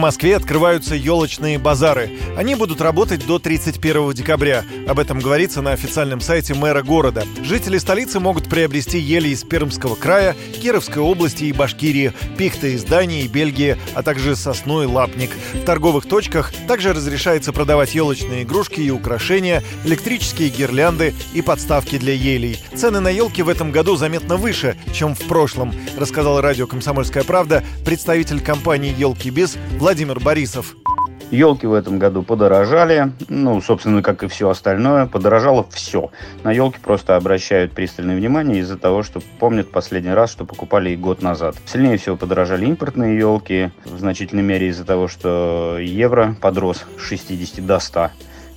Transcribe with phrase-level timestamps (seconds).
[0.00, 2.10] Москве открываются елочные базары.
[2.36, 4.64] Они будут работать до 31 декабря.
[4.88, 7.24] Об этом говорится на официальном сайте мэра города.
[7.44, 13.24] Жители столицы могут приобрести ели из Пермского края, Кировской области и Башкирии, пихты из Дании
[13.24, 15.30] и Бельгии, а также сосну и лапник.
[15.52, 22.14] В торговых точках также разрешается продавать елочные игрушки и украшения, электрические гирлянды и подставки для
[22.14, 22.58] елей.
[22.74, 27.62] Цены на елки в этом году заметно выше, чем в прошлом, рассказал радио «Комсомольская правда»
[27.84, 30.76] представитель компании «Елки Без» Владимир Владимир Борисов.
[31.32, 36.12] Елки в этом году подорожали, ну, собственно, как и все остальное, подорожало все.
[36.44, 41.22] На елки просто обращают пристальное внимание из-за того, что помнят последний раз, что покупали год
[41.22, 41.56] назад.
[41.66, 47.66] Сильнее всего подорожали импортные елки, в значительной мере из-за того, что евро подрос с 60
[47.66, 48.10] до 100.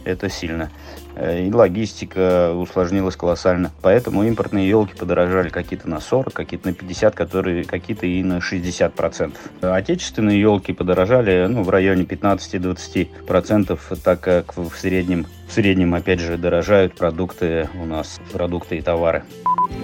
[0.06, 0.70] Это сильно.
[1.16, 3.72] Э, и логистика усложнилась колоссально.
[3.82, 8.94] Поэтому импортные елки подорожали какие-то на 40, какие-то на 50, которые какие-то и на 60
[8.94, 9.42] процентов.
[9.62, 16.20] Отечественные елки подорожали ну, в районе 15-20 процентов, так как в среднем, в среднем, опять
[16.20, 19.24] же, дорожают продукты у нас, продукты и товары.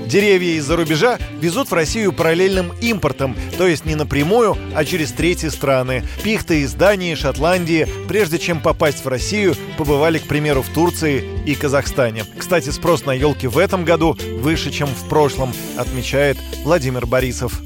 [0.06, 5.50] Деревья из-за рубежа везут в Россию параллельным импортом, то есть не напрямую, а через третьи
[5.50, 6.04] страны.
[6.24, 11.54] Пихты из Дании, Шотландии, прежде чем попасть в Россию, побывали, к примеру, в Турции и
[11.56, 12.24] Казахстане.
[12.38, 17.62] Кстати, спрос на елки в этом году выше, чем в прошлом, отмечает Владимир Борисов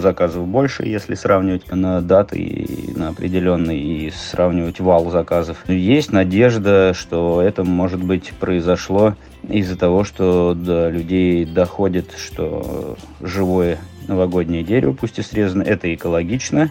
[0.00, 5.58] заказов больше, если сравнивать на даты и на определенные и сравнивать вал заказов.
[5.68, 9.14] Есть надежда, что это, может быть, произошло
[9.48, 13.78] из-за того, что до людей доходит, что живое
[14.08, 16.70] новогоднее дерево, пусть и срезано, это экологично,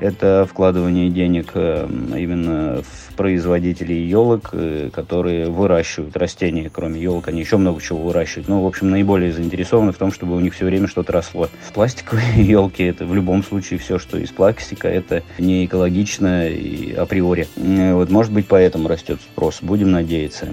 [0.00, 7.40] это вкладывание денег эм, именно в производителей елок, э, которые выращивают растения, кроме елок, они
[7.40, 8.48] еще много чего выращивают.
[8.48, 11.48] Но, в общем, наиболее заинтересованы в том, чтобы у них все время что-то росло.
[11.74, 17.48] Пластиковые елки это в любом случае все, что из пластика, это не экологично и априори.
[17.56, 19.58] Вот, может быть, поэтому растет спрос.
[19.62, 20.48] Будем надеяться.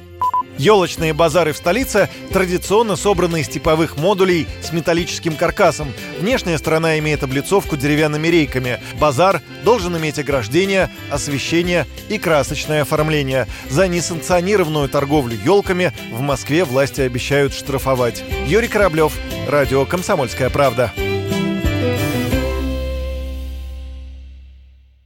[0.57, 5.91] Елочные базары в столице традиционно собраны из типовых модулей с металлическим каркасом.
[6.19, 8.79] Внешняя сторона имеет облицовку деревянными рейками.
[8.99, 13.47] Базар должен иметь ограждение, освещение и красочное оформление.
[13.69, 18.23] За несанкционированную торговлю елками в Москве власти обещают штрафовать.
[18.47, 19.13] Юрий Кораблев,
[19.47, 20.91] Радио «Комсомольская правда».